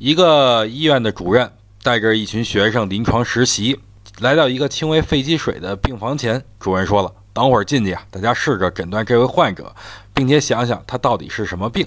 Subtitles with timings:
[0.00, 1.52] 一个医院的主任
[1.82, 3.78] 带着一群学生临床实习，
[4.20, 6.42] 来到一个轻微肺积水的病房前。
[6.58, 9.70] 主任说了：“等会儿进去啊，大家试着诊断这位患者，
[10.14, 11.86] 并且想想他到底是什么病。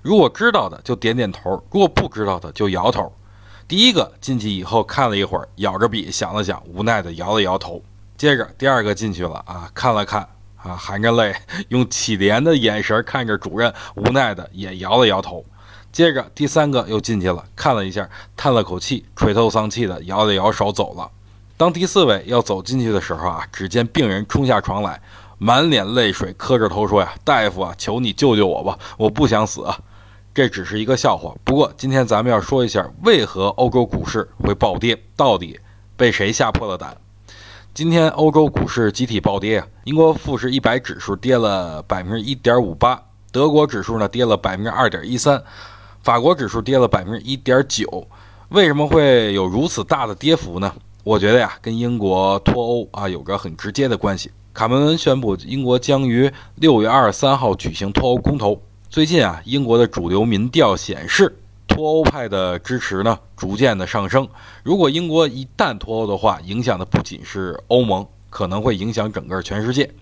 [0.00, 3.12] 如果知道的就点点头，如果不知道的就摇头。”
[3.68, 7.82] 第一个进去以后看了一会儿，咬着笔想了想，无奈的摇了摇头。
[8.16, 11.36] 接着第二个进去了啊，看了看啊，含着泪，
[11.68, 15.44] 用乞怜的眼神看着主任，无奈的也摇了摇头。
[15.92, 21.10] 接着第三个又进去了，看了一下，叹了口气，垂头丧气的摇了摇手走了。
[21.56, 25.00] 当第四位要走进去的时候啊，只见病人冲下床来，
[25.38, 29.78] 满脸泪水，磕着头说呀：“大夫啊，求你救救我吧，我不想死啊！”
[30.32, 31.34] 这只是一个笑话。
[31.42, 35.58] 不过今天咱们要说一下，为何欧洲股市会暴跌，到底
[35.96, 36.96] 被谁吓破了胆？
[37.74, 45.42] 今天欧洲股市集体暴跌啊，英国富时一百指数跌了百分之一点五八，德国指数呢跌了百分之二点一三。
[46.02, 48.08] 法国指数跌了百分之一点九，
[48.48, 50.72] 为什么会有如此大的跌幅呢？
[51.04, 54.30] 我觉得呀，跟英国脱欧啊有个很直接的关系。
[54.52, 58.60] 卡梅伦宣布英国将于六月二十三号举行脱欧公投。
[58.88, 64.26] 最近啊，英国的主流民调显示，脱欧派的支持呢逐渐的上升。
[64.62, 69.92] 如果英国一旦脱欧的话，影响的不仅是欧盟，可能会影响整个全世界。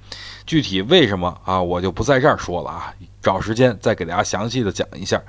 [0.46, 5.20] 具体为什么啊，我就不在这儿说了啊，找时间再给大家详细的讲一下。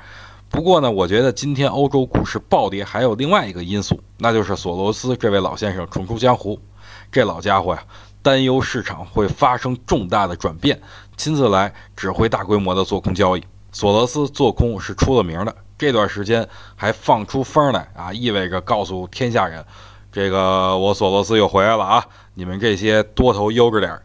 [0.49, 6.59] 不过呢，我觉得今天欧洲股市暴跌还有另外一个因素，那就是索罗斯这位老先生重出江湖。
[7.11, 7.83] 这老家伙呀，
[8.21, 10.79] 担忧市场会发生重大的转变，
[11.17, 13.43] 亲自来指挥大规模的做空交易。
[13.71, 19.63] 索罗斯做空是出了名的，这段时间还放出风来啊，意味着告诉天下人，
[20.11, 22.05] 这个我索罗斯又回来了啊！
[22.33, 23.99] 你们这些多头悠着点，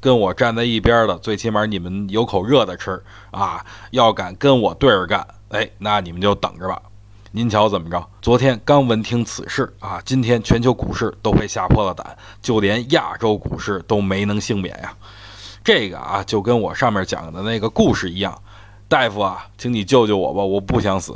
[0.00, 3.64] 跟我站在一边的，最起码你们有口热的吃啊！
[3.90, 5.26] 要敢跟我对着干。
[5.50, 6.80] 哎，那你们就等着吧。
[7.30, 8.02] 您瞧怎么着？
[8.22, 14.94] 昨天刚闻听此事啊，今天全球股市都被吓破了胆，就连亚洲股市都没能幸免呀。
[15.62, 18.40] 这个啊，就跟我上面讲的那个故事一样，
[18.88, 21.14] 大夫啊，请你救救我吧，我不想死。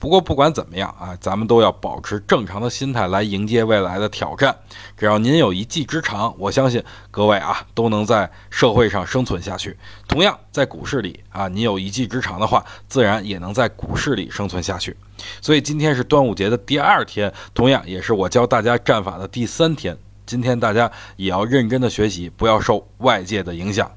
[0.00, 4.56] 不过不管怎么样啊，咱们都要保持正常的心态来迎接未来的挑战。
[4.96, 9.76] 只要您有一技之长，我相信各位啊都能在社会上生存下去。
[10.08, 14.96] 同样，在股市里啊，您有一技之长的话，自然也能在股市里生存下去。
[15.42, 19.94] 所以今天是端午节的第二天，同样也是我教大家战法的第三天。
[20.24, 23.90] 今天大家也要认真的学习，不要受外界的影响。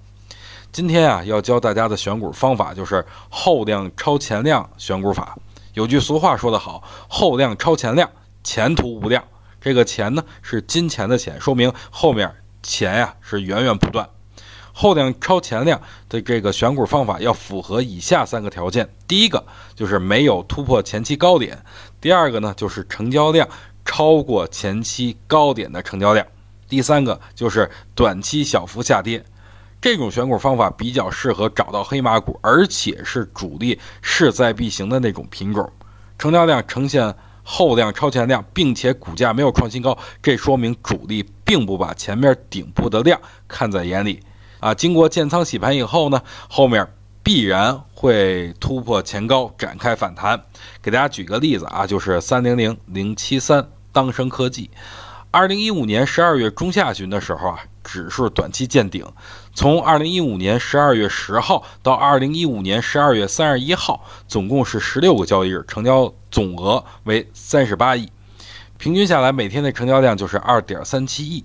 [0.73, 5.37] 今天啊，要教大家的选股方法就是后量超前量选股法。
[5.73, 8.09] 有句俗话说得好，后量超前量，
[8.43, 9.23] 前途无量。
[9.59, 14.07] 这个钱呢是金钱的钱，说明后面钱呀是源源不断。
[14.71, 19.45] 后量超前量的这个选股方法要符合以下三个条件：第一个
[19.75, 21.57] 就是没有突破前期高点；
[22.01, 23.47] 第二个呢就是成交量
[23.85, 26.25] 超过前期高点的成交量；
[26.67, 29.23] 第三个就是短期小幅下跌。
[29.83, 35.69] 这种选股方法比较适合找到黑马股，而且是主力势在必行的那种品种，
[36.17, 37.13] 成交量呈现
[37.43, 44.21] 后量超前量，并且股价没有创新高，这说明主力并不把前面顶部的量看在眼里
[44.61, 44.73] 啊。
[44.73, 46.87] 经过建仓洗盘以后呢，后面
[47.21, 50.41] 必然会突破前高，展开反弹。
[50.81, 54.69] 给大家举个例子啊，就是三零零零七三当升科技，
[55.33, 57.59] 二零一五年十二月中下旬的时候啊。
[57.83, 59.05] 指数短期见顶，
[59.53, 68.09] 从二零一五年十二月十号到二零一五年十二月三十一号，总共是十六个交易日，成交总额为三十八亿，
[68.77, 71.43] 平均下来每天的成交量就是二点三七亿。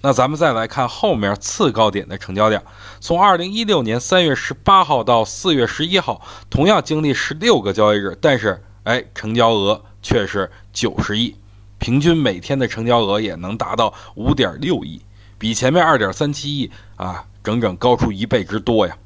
[0.00, 2.62] 那咱们再来看后面次高点的成交量，
[2.98, 11.36] 从二零一六年三月十八号到四月十一号，同样经历十六个交易日，但是哎，成交额却是九十亿，
[11.80, 15.02] 平均每天的成交额也能达到五点六亿。
[15.36, 18.96] 比前面二点三七亿啊，整整高出一倍之多呀！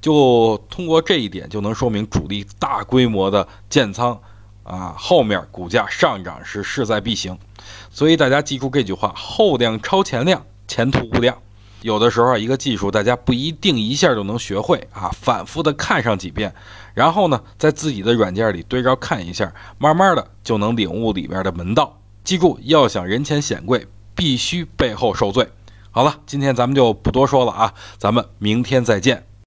[0.00, 4.20] 就通过这一点，就能说明主力大规模的建仓
[4.64, 7.38] 啊，后面股价上涨是势在必行。
[7.90, 11.38] 所以大家记住这句话：后量超前量，前途无量。
[11.82, 16.52] 有的时候啊，一个技术大家不一定一下就能学会啊，反复的看上几遍，
[16.94, 21.96] 然后呢，在自己的软件里对照看一下，慢慢的就能领悟里面的门道。
[22.26, 23.86] 记住，要想人前显贵，
[24.16, 25.48] 必须背后受罪。
[25.92, 29.24] 好了，今天咱们就不多说了啊，咱们明天再见。